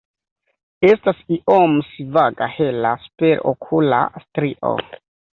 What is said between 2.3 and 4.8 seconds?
hela superokula strio.